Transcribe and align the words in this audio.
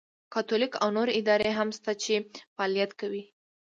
کاتولیک 0.33 0.73
او 0.83 0.89
نورې 0.97 1.11
ادارې 1.19 1.51
هم 1.57 1.69
شته 1.77 1.91
چې 2.03 2.13
فعالیت 2.55 2.91
کوي. 2.99 3.23